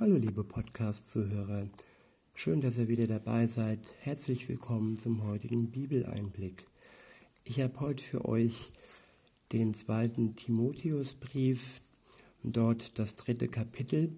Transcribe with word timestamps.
Hallo 0.00 0.16
liebe 0.16 0.42
Podcast-Zuhörer, 0.42 1.68
schön, 2.34 2.60
dass 2.60 2.78
ihr 2.78 2.88
wieder 2.88 3.06
dabei 3.06 3.46
seid. 3.46 3.78
Herzlich 4.00 4.48
willkommen 4.48 4.98
zum 4.98 5.22
heutigen 5.22 5.70
Bibeleinblick. 5.70 6.66
Ich 7.44 7.60
habe 7.60 7.78
heute 7.78 8.02
für 8.02 8.24
euch 8.24 8.72
den 9.52 9.72
zweiten 9.72 10.34
Timotheusbrief, 10.34 11.80
dort 12.42 12.98
das 12.98 13.14
dritte 13.14 13.46
Kapitel 13.46 14.16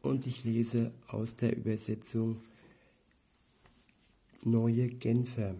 und 0.00 0.26
ich 0.26 0.44
lese 0.44 0.92
aus 1.08 1.36
der 1.36 1.54
Übersetzung 1.54 2.40
Neue 4.44 4.88
Genfer. 4.88 5.56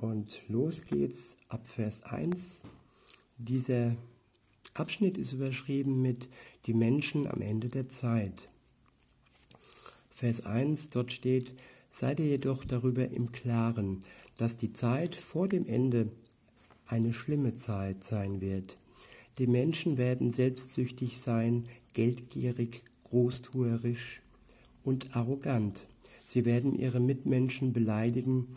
Und 0.00 0.42
los 0.48 0.82
geht's 0.82 1.36
ab 1.48 1.68
Vers 1.68 2.02
1. 2.02 2.64
Dieser 3.38 3.96
Abschnitt 4.74 5.18
ist 5.18 5.32
überschrieben 5.32 6.02
mit 6.02 6.28
Die 6.66 6.74
Menschen 6.74 7.28
am 7.28 7.40
Ende 7.40 7.68
der 7.68 7.88
Zeit. 7.88 8.48
Vers 10.10 10.44
1, 10.44 10.90
dort 10.90 11.12
steht, 11.12 11.54
Seid 11.92 12.18
ihr 12.18 12.26
jedoch 12.26 12.64
darüber 12.64 13.08
im 13.08 13.30
Klaren, 13.30 14.02
dass 14.36 14.56
die 14.56 14.72
Zeit 14.72 15.14
vor 15.14 15.46
dem 15.46 15.64
Ende 15.64 16.10
eine 16.88 17.12
schlimme 17.12 17.54
Zeit 17.54 18.02
sein 18.02 18.40
wird. 18.40 18.76
Die 19.38 19.46
Menschen 19.46 19.96
werden 19.96 20.32
selbstsüchtig 20.32 21.20
sein, 21.20 21.64
geldgierig, 21.92 22.82
großtuerisch 23.04 24.22
und 24.82 25.14
arrogant. 25.14 25.86
Sie 26.24 26.44
werden 26.44 26.76
ihre 26.76 26.98
Mitmenschen 26.98 27.72
beleidigen, 27.72 28.48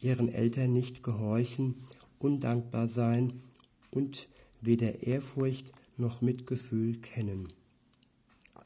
ihren 0.00 0.30
Eltern 0.30 0.72
nicht 0.72 1.02
gehorchen, 1.02 1.74
undankbar 2.18 2.88
sein 2.88 3.42
und 3.90 4.26
weder 4.60 5.02
Ehrfurcht 5.02 5.66
noch 5.96 6.20
Mitgefühl 6.20 6.98
kennen. 6.98 7.48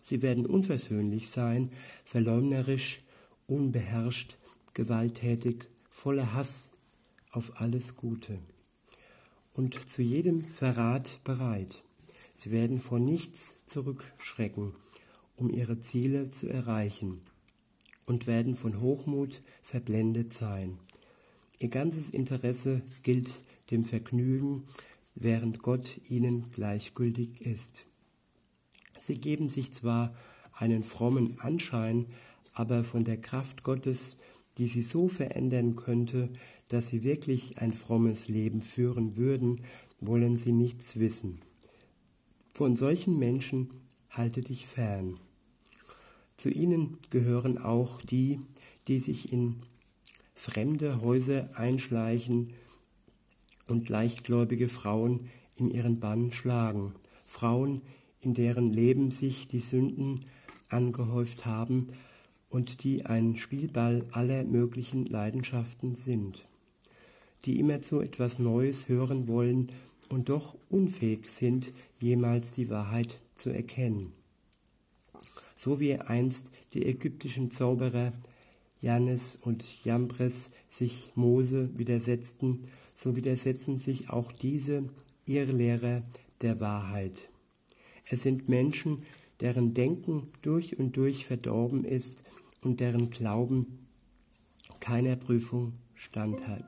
Sie 0.02 0.22
werden 0.22 0.46
unversöhnlich 0.46 1.30
sein, 1.30 1.70
verleumderisch, 2.04 3.00
unbeherrscht, 3.46 4.36
gewalttätig, 4.74 5.66
voller 5.88 6.34
Hass 6.34 6.70
auf 7.30 7.60
alles 7.60 7.96
Gute 7.96 8.38
und 9.54 9.88
zu 9.88 10.02
jedem 10.02 10.44
Verrat 10.44 11.20
bereit. 11.24 11.82
Sie 12.34 12.50
werden 12.50 12.80
vor 12.80 12.98
nichts 12.98 13.54
zurückschrecken, 13.66 14.74
um 15.36 15.50
ihre 15.50 15.80
Ziele 15.80 16.30
zu 16.30 16.48
erreichen 16.48 17.20
und 18.06 18.26
werden 18.26 18.56
von 18.56 18.80
Hochmut 18.80 19.40
verblendet 19.62 20.34
sein. 20.34 20.78
Ihr 21.60 21.68
ganzes 21.68 22.10
Interesse 22.10 22.82
gilt 23.02 23.30
dem 23.70 23.84
Vergnügen, 23.84 24.64
während 25.14 25.60
Gott 25.60 26.00
ihnen 26.08 26.50
gleichgültig 26.50 27.40
ist. 27.40 27.84
Sie 29.00 29.18
geben 29.18 29.48
sich 29.48 29.72
zwar 29.72 30.14
einen 30.52 30.84
frommen 30.84 31.38
Anschein, 31.40 32.06
aber 32.52 32.84
von 32.84 33.04
der 33.04 33.20
Kraft 33.20 33.62
Gottes, 33.62 34.16
die 34.58 34.68
sie 34.68 34.82
so 34.82 35.08
verändern 35.08 35.76
könnte, 35.76 36.30
dass 36.68 36.88
sie 36.88 37.02
wirklich 37.02 37.58
ein 37.58 37.72
frommes 37.72 38.28
Leben 38.28 38.60
führen 38.60 39.16
würden, 39.16 39.60
wollen 40.00 40.38
sie 40.38 40.52
nichts 40.52 40.96
wissen. 40.96 41.40
Von 42.52 42.76
solchen 42.76 43.18
Menschen 43.18 43.70
halte 44.10 44.42
dich 44.42 44.66
fern. 44.66 45.18
Zu 46.36 46.50
ihnen 46.50 46.98
gehören 47.10 47.58
auch 47.58 48.00
die, 48.00 48.40
die 48.86 49.00
sich 49.00 49.32
in 49.32 49.62
fremde 50.34 51.00
Häuser 51.00 51.50
einschleichen 51.58 52.50
und 53.68 53.88
leichtgläubige 53.88 54.68
Frauen 54.68 55.28
in 55.56 55.70
ihren 55.70 56.00
Bann 56.00 56.30
schlagen. 56.32 56.94
Frauen, 57.24 57.82
in 58.20 58.34
deren 58.34 58.70
Leben 58.70 59.10
sich 59.10 59.48
die 59.48 59.60
Sünden 59.60 60.24
angehäuft 60.68 61.46
haben 61.46 61.88
und 62.48 62.84
die 62.84 63.04
ein 63.06 63.36
Spielball 63.36 64.04
aller 64.12 64.44
möglichen 64.44 65.06
Leidenschaften 65.06 65.94
sind, 65.94 66.44
die 67.44 67.58
immerzu 67.58 68.00
etwas 68.00 68.38
Neues 68.38 68.88
hören 68.88 69.28
wollen 69.28 69.72
und 70.08 70.28
doch 70.28 70.56
unfähig 70.70 71.28
sind, 71.28 71.72
jemals 71.98 72.54
die 72.54 72.70
Wahrheit 72.70 73.18
zu 73.34 73.50
erkennen. 73.50 74.12
So 75.56 75.80
wie 75.80 75.98
einst 75.98 76.48
die 76.74 76.84
ägyptischen 76.84 77.50
Zauberer 77.50 78.12
Janes 78.80 79.38
und 79.40 79.84
Jambres 79.84 80.50
sich 80.68 81.10
Mose 81.14 81.70
widersetzten, 81.74 82.66
so 82.94 83.16
widersetzen 83.16 83.78
sich 83.78 84.10
auch 84.10 84.32
diese 84.32 84.88
Irrlehrer 85.26 86.02
der 86.42 86.60
Wahrheit. 86.60 87.28
Es 88.08 88.22
sind 88.22 88.48
Menschen, 88.48 89.02
deren 89.40 89.74
Denken 89.74 90.28
durch 90.42 90.78
und 90.78 90.96
durch 90.96 91.26
verdorben 91.26 91.84
ist 91.84 92.22
und 92.62 92.80
deren 92.80 93.10
Glauben 93.10 93.86
keiner 94.80 95.16
Prüfung 95.16 95.74
standhält. 95.94 96.64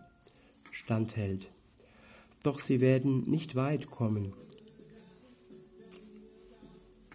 Doch 2.42 2.58
sie 2.58 2.80
werden 2.80 3.28
nicht 3.28 3.54
weit 3.54 3.90
kommen. 3.90 4.32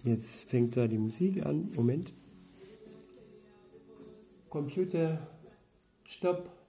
Jetzt 0.03 0.43
fängt 0.43 0.77
da 0.77 0.87
die 0.87 0.97
Musik 0.97 1.45
an. 1.45 1.71
Moment. 1.75 2.11
Computer, 4.49 5.27
stopp. 6.05 6.60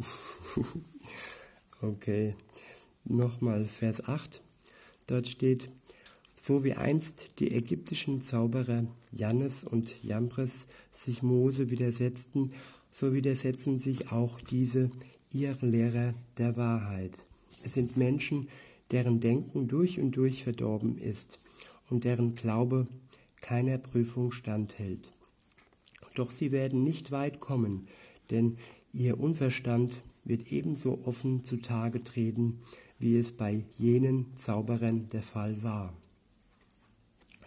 okay, 1.82 2.34
nochmal 3.04 3.64
Vers 3.64 4.04
8. 4.06 4.40
Dort 5.06 5.28
steht, 5.28 5.68
so 6.36 6.64
wie 6.64 6.74
einst 6.74 7.38
die 7.38 7.54
ägyptischen 7.54 8.22
Zauberer 8.22 8.86
Jannes 9.12 9.64
und 9.64 10.02
Jambres 10.02 10.68
sich 10.92 11.22
Mose 11.22 11.70
widersetzten, 11.70 12.52
so 12.92 13.12
widersetzen 13.12 13.78
sich 13.78 14.10
auch 14.12 14.40
diese 14.40 14.90
ihre 15.32 15.66
Lehrer 15.66 16.14
der 16.38 16.56
Wahrheit. 16.56 17.18
Es 17.62 17.74
sind 17.74 17.96
Menschen, 17.96 18.48
deren 18.90 19.20
Denken 19.20 19.68
durch 19.68 20.00
und 20.00 20.12
durch 20.12 20.44
verdorben 20.44 20.96
ist 20.98 21.38
und 21.90 22.04
deren 22.04 22.34
Glaube 22.34 22.86
keiner 23.40 23.78
Prüfung 23.78 24.32
standhält. 24.32 25.00
Doch 26.14 26.30
sie 26.30 26.50
werden 26.52 26.82
nicht 26.82 27.10
weit 27.10 27.40
kommen, 27.40 27.86
denn 28.30 28.56
ihr 28.92 29.18
Unverstand 29.18 29.92
wird 30.24 30.52
ebenso 30.52 31.00
offen 31.06 31.44
zutage 31.44 32.02
treten, 32.02 32.60
wie 32.98 33.16
es 33.16 33.32
bei 33.32 33.64
jenen 33.76 34.36
Zauberern 34.36 35.08
der 35.08 35.22
Fall 35.22 35.62
war. 35.62 35.94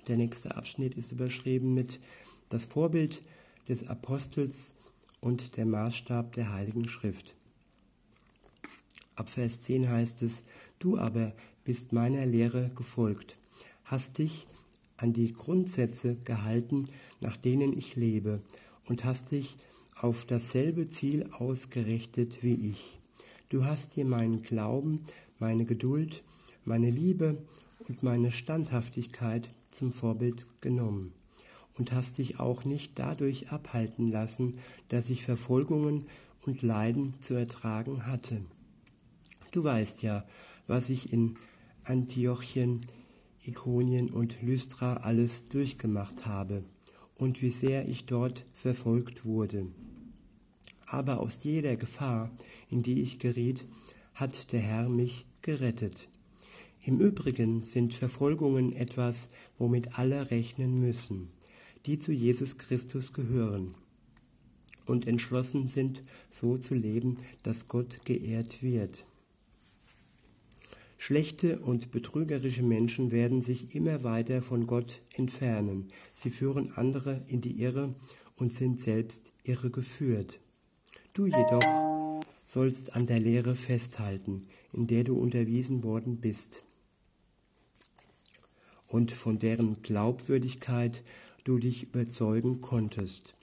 Der 0.08 0.18
nächste 0.18 0.56
Abschnitt 0.56 0.96
ist 0.96 1.12
überschrieben 1.12 1.74
mit 1.74 2.00
Das 2.50 2.66
Vorbild 2.66 3.22
des 3.70 3.88
Apostels 3.88 4.74
und 5.22 5.56
der 5.56 5.66
Maßstab 5.66 6.34
der 6.34 6.52
Heiligen 6.52 6.88
Schrift. 6.88 7.36
Ab 9.16 9.30
Vers 9.30 9.62
10 9.62 9.90
heißt 9.90 10.24
es, 10.24 10.44
Du 10.80 10.98
aber 10.98 11.34
bist 11.64 11.94
meiner 11.94 12.26
Lehre 12.26 12.72
gefolgt, 12.76 13.38
hast 13.86 14.18
dich 14.18 14.48
an 14.98 15.14
die 15.14 15.32
Grundsätze 15.32 16.16
gehalten, 16.16 16.90
nach 17.22 17.38
denen 17.38 17.78
ich 17.78 17.96
lebe, 17.96 18.42
und 18.86 19.06
hast 19.06 19.32
dich 19.32 19.56
auf 20.04 20.26
dasselbe 20.26 20.90
Ziel 20.90 21.30
ausgerichtet 21.32 22.44
wie 22.44 22.72
ich. 22.72 23.00
Du 23.48 23.64
hast 23.64 23.96
dir 23.96 24.04
meinen 24.04 24.42
Glauben, 24.42 25.02
meine 25.40 25.64
Geduld, 25.64 26.24
meine 26.66 26.90
Liebe 26.90 27.42
und 27.88 28.04
meine 28.04 28.34
Standhaftigkeit 28.34 29.50
zum 29.72 29.94
Vorbild 29.94 30.46
genommen 30.60 31.14
und 31.78 31.94
hast 31.94 32.18
dich 32.18 32.42
auch 32.42 32.66
nicht 32.66 33.00
dadurch 33.00 33.54
abhalten 33.54 34.10
lassen, 34.10 34.58
dass 34.90 35.10
ich 35.10 35.24
Verfolgungen 35.24 36.04
und 36.46 36.62
Leiden 36.64 37.14
zu 37.22 37.34
ertragen 37.34 38.06
hatte. 38.06 38.42
Du 39.52 39.64
weißt 39.64 40.02
ja, 40.02 40.26
was 40.68 40.90
ich 40.90 41.14
in 41.14 41.38
Antiochien, 41.86 42.82
Ikonien 43.46 44.10
und 44.10 44.42
Lystra 44.42 44.98
alles 44.98 45.46
durchgemacht 45.46 46.26
habe 46.26 46.66
und 47.16 47.42
wie 47.42 47.52
sehr 47.52 47.88
ich 47.88 48.06
dort 48.06 48.44
verfolgt 48.54 49.24
wurde. 49.24 49.68
Aber 50.94 51.22
aus 51.22 51.40
jeder 51.42 51.76
Gefahr, 51.76 52.30
in 52.70 52.84
die 52.84 53.02
ich 53.02 53.18
geriet, 53.18 53.66
hat 54.14 54.52
der 54.52 54.60
Herr 54.60 54.90
mich 54.90 55.26
gerettet. 55.42 56.08
Im 56.84 57.00
Übrigen 57.00 57.64
sind 57.64 57.96
Verfolgungen 57.96 58.74
etwas, 58.74 59.30
womit 59.58 59.98
alle 59.98 60.30
rechnen 60.30 60.80
müssen, 60.80 61.32
die 61.88 61.98
zu 61.98 62.12
Jesus 62.12 62.60
Christus 62.60 63.12
gehören 63.12 63.74
und 64.86 65.08
entschlossen 65.08 65.66
sind, 65.66 66.04
so 66.30 66.60
zu 66.60 66.76
leben, 66.76 67.18
dass 67.42 67.68
Gott 67.68 68.06
geehrt 68.06 68.62
wird. 68.62 69.08
Schlechte 71.00 71.58
und 71.58 71.90
betrügerische 71.90 72.62
Menschen 72.62 73.10
werden 73.10 73.42
sich 73.42 73.74
immer 73.74 74.04
weiter 74.04 74.44
von 74.44 74.68
Gott 74.68 75.02
entfernen. 75.16 75.88
Sie 76.14 76.30
führen 76.30 76.72
andere 76.76 77.24
in 77.26 77.42
die 77.42 77.64
Irre 77.64 77.96
und 78.36 78.54
sind 78.54 78.80
selbst 78.80 79.34
irregeführt. 79.44 80.40
Du 81.14 81.28
jedoch 81.28 82.22
sollst 82.46 82.96
an 82.96 83.06
der 83.06 83.20
Lehre 83.20 83.56
festhalten, 83.56 84.48
in 84.72 84.88
der 84.88 85.04
du 85.04 85.16
unterwiesen 85.16 85.84
worden 85.84 86.18
bist. 86.18 86.64
und 88.94 89.12
von 89.12 89.40
deren 89.40 89.82
Glaubwürdigkeit 89.82 91.02
du 91.44 91.58
dich 91.58 91.84
überzeugen 91.84 92.62
konntest. 92.62 93.34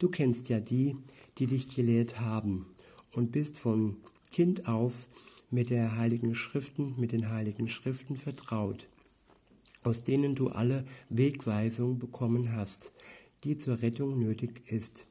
Du 0.00 0.10
kennst 0.10 0.48
ja 0.48 0.58
die, 0.58 0.96
die 1.38 1.46
dich 1.46 1.68
gelehrt 1.68 2.18
haben 2.20 2.66
und 3.12 3.30
bist 3.30 3.60
von 3.60 3.98
Kind 4.32 4.66
auf 4.66 5.06
mit 5.48 5.70
der 5.70 5.96
heiligen 5.96 6.34
Schriften, 6.34 6.94
mit 6.98 7.12
den 7.12 7.30
heiligen 7.30 7.68
Schriften 7.68 8.16
vertraut, 8.16 8.88
aus 9.84 10.02
denen 10.02 10.34
du 10.34 10.48
alle 10.48 10.84
Wegweisung 11.08 12.00
bekommen 12.00 12.52
hast, 12.52 12.90
die 13.44 13.58
zur 13.58 13.82
Rettung 13.82 14.18
nötig 14.18 14.62
ist, 14.72 15.04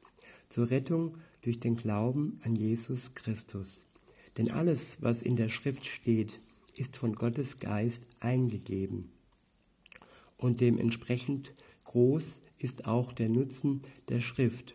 zur 0.50 0.70
Rettung 0.70 1.16
durch 1.46 1.60
den 1.60 1.76
Glauben 1.76 2.40
an 2.42 2.56
Jesus 2.56 3.14
Christus. 3.14 3.80
Denn 4.36 4.50
alles, 4.50 4.96
was 5.00 5.22
in 5.22 5.36
der 5.36 5.48
Schrift 5.48 5.86
steht, 5.86 6.40
ist 6.74 6.96
von 6.96 7.14
Gottes 7.14 7.60
Geist 7.60 8.02
eingegeben. 8.18 9.12
Und 10.36 10.60
dementsprechend 10.60 11.54
groß 11.84 12.42
ist 12.58 12.88
auch 12.88 13.12
der 13.12 13.28
Nutzen 13.28 13.80
der 14.08 14.20
Schrift. 14.20 14.74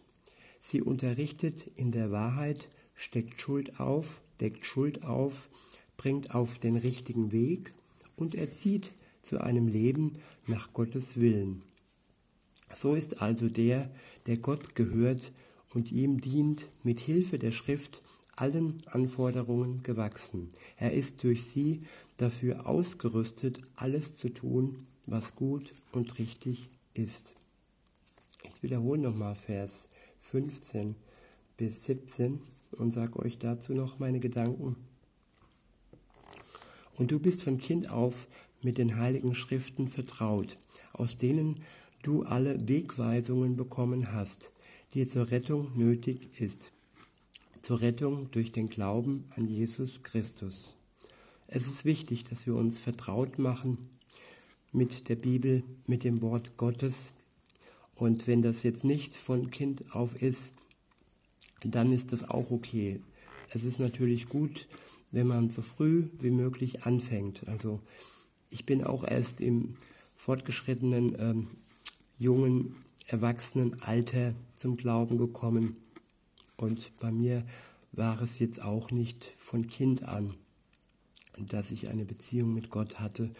Sie 0.61 0.81
unterrichtet 0.81 1.69
in 1.75 1.91
der 1.91 2.09
Wahrheit, 2.09 2.69
steckt 2.95 3.41
Schuld 3.41 3.81
auf, 3.81 4.21
deckt 4.39 4.65
Schuld 4.65 5.03
auf, 5.03 5.49
bringt 5.97 6.33
auf 6.33 6.57
den 6.57 6.77
richtigen 6.77 7.33
Weg 7.33 7.73
und 8.15 8.33
erzieht 8.33 8.93
zu 9.21 9.41
einem 9.41 9.67
Leben 9.67 10.15
nach 10.47 10.71
Gottes 10.71 11.17
Willen. 11.17 11.63
So 12.73 12.95
ist 12.95 13.21
also 13.21 13.49
der, 13.49 13.91
der 14.25 14.37
Gott 14.37 14.73
gehört 14.73 15.33
und 15.73 15.91
ihm 15.91 16.19
dient, 16.21 16.67
mit 16.83 16.99
Hilfe 16.99 17.39
der 17.39 17.51
Schrift 17.51 18.01
allen 18.35 18.81
Anforderungen 18.87 19.83
gewachsen. 19.83 20.49
Er 20.77 20.93
ist 20.93 21.23
durch 21.23 21.43
sie 21.43 21.81
dafür 22.17 22.67
ausgerüstet, 22.67 23.61
alles 23.75 24.17
zu 24.17 24.29
tun, 24.29 24.87
was 25.05 25.35
gut 25.35 25.73
und 25.91 26.17
richtig 26.19 26.69
ist. 26.93 27.33
Ich 28.43 28.63
wiederhole 28.63 29.01
nochmal 29.01 29.35
Vers 29.35 29.87
15 30.19 30.95
bis 31.57 31.85
17 31.85 32.39
und 32.71 32.91
sage 32.91 33.19
euch 33.19 33.37
dazu 33.37 33.73
noch 33.73 33.99
meine 33.99 34.19
Gedanken. 34.19 34.75
Und 36.97 37.11
du 37.11 37.19
bist 37.19 37.43
von 37.43 37.57
Kind 37.57 37.89
auf 37.89 38.27
mit 38.61 38.77
den 38.77 38.97
heiligen 38.97 39.33
Schriften 39.33 39.87
vertraut, 39.87 40.57
aus 40.93 41.17
denen 41.17 41.63
du 42.03 42.23
alle 42.23 42.67
Wegweisungen 42.67 43.55
bekommen 43.55 44.11
hast, 44.11 44.51
die 44.93 45.07
zur 45.07 45.31
Rettung 45.31 45.71
nötig 45.75 46.39
ist, 46.39 46.71
zur 47.61 47.81
Rettung 47.81 48.29
durch 48.31 48.51
den 48.51 48.69
Glauben 48.69 49.25
an 49.35 49.47
Jesus 49.47 50.03
Christus. 50.03 50.75
Es 51.47 51.67
ist 51.67 51.85
wichtig, 51.85 52.25
dass 52.25 52.45
wir 52.45 52.55
uns 52.55 52.79
vertraut 52.79 53.39
machen 53.39 53.77
mit 54.71 55.09
der 55.09 55.15
Bibel, 55.15 55.63
mit 55.85 56.03
dem 56.03 56.21
Wort 56.21 56.57
Gottes. 56.57 57.13
Und 57.95 58.27
wenn 58.27 58.41
das 58.41 58.63
jetzt 58.63 58.83
nicht 58.83 59.15
von 59.15 59.49
Kind 59.49 59.95
auf 59.95 60.21
ist, 60.21 60.55
dann 61.63 61.91
ist 61.91 62.11
das 62.11 62.29
auch 62.29 62.51
okay. 62.51 63.01
Es 63.49 63.63
ist 63.63 63.79
natürlich 63.79 64.27
gut, 64.27 64.67
wenn 65.11 65.27
man 65.27 65.51
so 65.51 65.61
früh 65.61 66.09
wie 66.19 66.31
möglich 66.31 66.83
anfängt. 66.83 67.47
Also 67.47 67.81
ich 68.49 68.65
bin 68.65 68.83
auch 68.83 69.03
erst 69.03 69.41
im 69.41 69.75
fortgeschrittenen 70.15 71.15
ähm, 71.19 71.47
jungen 72.17 72.75
Erwachsenenalter 73.11 74.33
zum 74.55 74.77
Glauben 74.77 75.17
gekommen. 75.17 75.75
Und 76.55 76.97
bei 76.99 77.11
mir 77.11 77.43
war 77.91 78.21
es 78.21 78.39
jetzt 78.39 78.61
auch 78.61 78.91
nicht 78.91 79.33
von 79.37 79.67
Kind 79.67 80.03
an, 80.05 80.33
dass 81.37 81.71
ich 81.71 81.89
eine 81.89 82.05
Beziehung 82.05 82.53
mit 82.53 82.69
Gott 82.69 82.99
hatte 82.99 83.31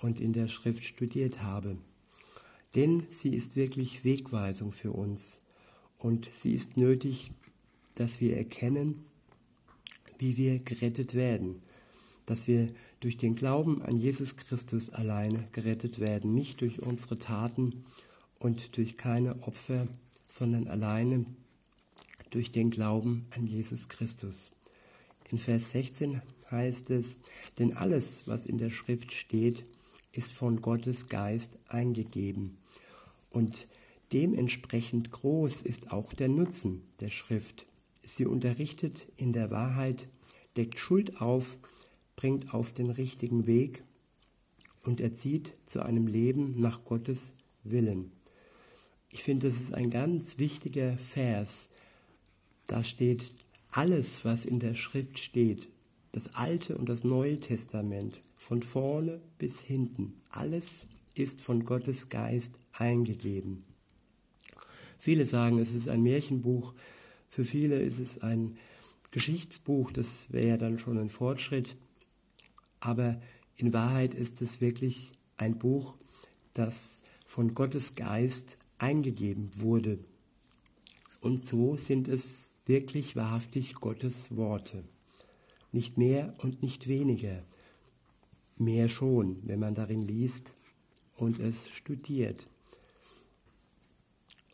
und 0.00 0.18
in 0.18 0.32
der 0.32 0.48
Schrift 0.48 0.84
studiert 0.84 1.42
habe. 1.42 1.76
Denn 2.74 3.06
sie 3.10 3.34
ist 3.34 3.54
wirklich 3.54 4.04
Wegweisung 4.04 4.72
für 4.72 4.92
uns 4.92 5.40
und 5.98 6.28
sie 6.34 6.54
ist 6.54 6.78
nötig, 6.78 7.32
dass 7.96 8.20
wir 8.20 8.36
erkennen, 8.36 9.04
wie 10.18 10.38
wir 10.38 10.58
gerettet 10.60 11.14
werden, 11.14 11.60
dass 12.24 12.46
wir 12.46 12.72
durch 13.00 13.18
den 13.18 13.34
Glauben 13.34 13.82
an 13.82 13.98
Jesus 13.98 14.36
Christus 14.36 14.88
alleine 14.88 15.46
gerettet 15.52 15.98
werden, 15.98 16.32
nicht 16.32 16.62
durch 16.62 16.80
unsere 16.80 17.18
Taten 17.18 17.84
und 18.42 18.76
durch 18.76 18.96
keine 18.96 19.40
Opfer, 19.42 19.86
sondern 20.28 20.66
alleine 20.66 21.24
durch 22.30 22.50
den 22.50 22.70
Glauben 22.70 23.26
an 23.30 23.46
Jesus 23.46 23.88
Christus. 23.88 24.50
In 25.30 25.38
Vers 25.38 25.70
16 25.70 26.20
heißt 26.50 26.90
es, 26.90 27.18
denn 27.58 27.76
alles, 27.76 28.24
was 28.26 28.46
in 28.46 28.58
der 28.58 28.70
Schrift 28.70 29.12
steht, 29.12 29.64
ist 30.10 30.32
von 30.32 30.60
Gottes 30.60 31.08
Geist 31.08 31.52
eingegeben. 31.68 32.58
Und 33.30 33.68
dementsprechend 34.12 35.12
groß 35.12 35.62
ist 35.62 35.92
auch 35.92 36.12
der 36.12 36.28
Nutzen 36.28 36.82
der 37.00 37.10
Schrift. 37.10 37.64
Sie 38.02 38.26
unterrichtet 38.26 39.06
in 39.16 39.32
der 39.32 39.52
Wahrheit, 39.52 40.08
deckt 40.56 40.80
Schuld 40.80 41.20
auf, 41.20 41.58
bringt 42.16 42.52
auf 42.52 42.72
den 42.72 42.90
richtigen 42.90 43.46
Weg 43.46 43.84
und 44.82 45.00
erzieht 45.00 45.52
zu 45.64 45.82
einem 45.84 46.08
Leben 46.08 46.60
nach 46.60 46.84
Gottes 46.84 47.34
Willen. 47.62 48.10
Ich 49.22 49.26
finde, 49.26 49.46
das 49.46 49.60
ist 49.60 49.72
ein 49.72 49.88
ganz 49.88 50.38
wichtiger 50.38 50.98
Vers. 50.98 51.68
Da 52.66 52.82
steht 52.82 53.32
alles, 53.70 54.24
was 54.24 54.44
in 54.44 54.58
der 54.58 54.74
Schrift 54.74 55.16
steht, 55.20 55.68
das 56.10 56.34
Alte 56.34 56.76
und 56.76 56.88
das 56.88 57.04
Neue 57.04 57.38
Testament, 57.38 58.20
von 58.36 58.64
vorne 58.64 59.20
bis 59.38 59.60
hinten, 59.60 60.16
alles 60.30 60.86
ist 61.14 61.40
von 61.40 61.64
Gottes 61.64 62.08
Geist 62.08 62.56
eingegeben. 62.72 63.62
Viele 64.98 65.24
sagen, 65.26 65.60
es 65.60 65.72
ist 65.72 65.88
ein 65.88 66.02
Märchenbuch, 66.02 66.74
für 67.28 67.44
viele 67.44 67.80
ist 67.80 68.00
es 68.00 68.18
ein 68.22 68.58
Geschichtsbuch, 69.12 69.92
das 69.92 70.32
wäre 70.32 70.48
ja 70.48 70.56
dann 70.56 70.80
schon 70.80 70.98
ein 70.98 71.10
Fortschritt, 71.10 71.76
aber 72.80 73.20
in 73.54 73.72
Wahrheit 73.72 74.14
ist 74.14 74.42
es 74.42 74.60
wirklich 74.60 75.12
ein 75.36 75.60
Buch, 75.60 75.94
das 76.54 76.98
von 77.24 77.54
Gottes 77.54 77.94
Geist 77.94 78.58
eingegeben 78.82 79.50
wurde. 79.54 79.98
Und 81.20 81.46
so 81.46 81.76
sind 81.76 82.08
es 82.08 82.48
wirklich 82.66 83.16
wahrhaftig 83.16 83.74
Gottes 83.74 84.36
Worte. 84.36 84.82
Nicht 85.70 85.96
mehr 85.96 86.34
und 86.38 86.62
nicht 86.62 86.88
weniger. 86.88 87.42
Mehr 88.58 88.88
schon, 88.88 89.38
wenn 89.44 89.60
man 89.60 89.74
darin 89.74 90.00
liest 90.00 90.52
und 91.16 91.38
es 91.38 91.68
studiert. 91.68 92.46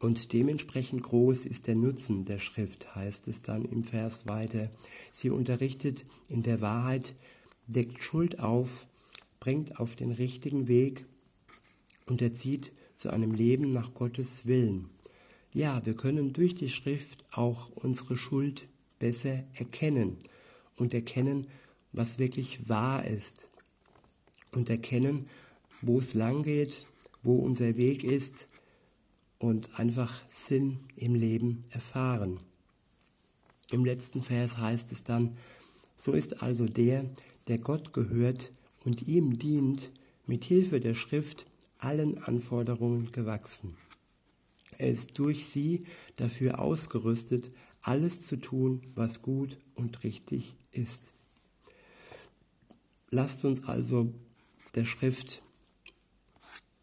Und 0.00 0.32
dementsprechend 0.32 1.02
groß 1.02 1.44
ist 1.44 1.66
der 1.66 1.74
Nutzen 1.74 2.24
der 2.24 2.38
Schrift, 2.38 2.94
heißt 2.94 3.26
es 3.26 3.42
dann 3.42 3.64
im 3.64 3.82
Vers 3.82 4.28
weiter. 4.28 4.70
Sie 5.10 5.30
unterrichtet 5.30 6.04
in 6.28 6.44
der 6.44 6.60
Wahrheit, 6.60 7.14
deckt 7.66 8.00
Schuld 8.00 8.38
auf, 8.38 8.86
bringt 9.40 9.80
auf 9.80 9.96
den 9.96 10.12
richtigen 10.12 10.68
Weg 10.68 11.04
und 12.06 12.22
erzieht 12.22 12.70
zu 12.98 13.10
einem 13.10 13.32
Leben 13.32 13.72
nach 13.72 13.94
Gottes 13.94 14.44
Willen. 14.44 14.90
Ja, 15.54 15.86
wir 15.86 15.94
können 15.94 16.32
durch 16.32 16.56
die 16.56 16.68
Schrift 16.68 17.24
auch 17.30 17.70
unsere 17.76 18.16
Schuld 18.16 18.66
besser 18.98 19.44
erkennen 19.54 20.16
und 20.74 20.92
erkennen, 20.92 21.46
was 21.92 22.18
wirklich 22.18 22.68
wahr 22.68 23.04
ist 23.04 23.48
und 24.50 24.68
erkennen, 24.68 25.26
wo 25.80 26.00
es 26.00 26.14
lang 26.14 26.42
geht, 26.42 26.86
wo 27.22 27.36
unser 27.36 27.76
Weg 27.76 28.02
ist 28.02 28.48
und 29.38 29.78
einfach 29.78 30.20
Sinn 30.28 30.80
im 30.96 31.14
Leben 31.14 31.64
erfahren. 31.70 32.40
Im 33.70 33.84
letzten 33.84 34.24
Vers 34.24 34.58
heißt 34.58 34.90
es 34.90 35.04
dann, 35.04 35.36
so 35.94 36.14
ist 36.14 36.42
also 36.42 36.66
der, 36.66 37.04
der 37.46 37.58
Gott 37.58 37.92
gehört 37.92 38.50
und 38.84 39.06
ihm 39.06 39.38
dient, 39.38 39.92
mit 40.26 40.42
Hilfe 40.42 40.80
der 40.80 40.94
Schrift 40.94 41.46
allen 41.78 42.18
Anforderungen 42.18 43.12
gewachsen. 43.12 43.76
Er 44.76 44.90
ist 44.90 45.18
durch 45.18 45.46
sie 45.46 45.84
dafür 46.16 46.60
ausgerüstet, 46.60 47.50
alles 47.82 48.22
zu 48.26 48.36
tun, 48.36 48.82
was 48.94 49.22
gut 49.22 49.56
und 49.74 50.04
richtig 50.04 50.54
ist. 50.72 51.12
Lasst 53.10 53.44
uns 53.44 53.64
also 53.64 54.12
der 54.74 54.84
Schrift 54.84 55.42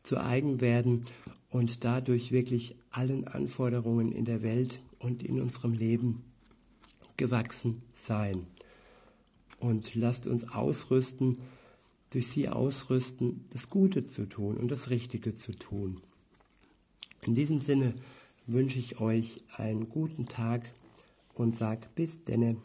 zu 0.04 0.18
eigen 0.18 0.62
werden 0.62 1.04
und 1.50 1.84
dadurch 1.84 2.32
wirklich 2.32 2.76
allen 2.92 3.28
Anforderungen 3.28 4.12
in 4.12 4.26
der 4.26 4.42
Welt 4.42 4.80
und 5.00 5.24
in 5.24 5.40
unserem 5.40 5.74
Leben 5.74 6.24
gewachsen 7.18 7.82
sein. 7.94 8.48
Und 9.60 9.96
lasst 9.96 10.28
uns 10.28 10.50
ausrüsten, 10.50 11.40
durch 12.16 12.30
sie 12.30 12.48
ausrüsten, 12.48 13.44
das 13.50 13.70
Gute 13.70 14.08
zu 14.08 14.26
tun 14.26 14.56
und 14.56 14.72
das 14.72 14.90
Richtige 14.90 15.36
zu 15.36 15.52
tun. 15.52 16.00
In 17.26 17.36
diesem 17.36 17.60
Sinne 17.60 17.94
wünsche 18.48 18.80
ich 18.80 19.02
euch 19.02 19.44
einen 19.58 19.90
guten 19.90 20.26
Tag 20.30 20.74
und 21.34 21.58
sag 21.58 21.94
bis 21.94 22.24
denne. 22.24 22.56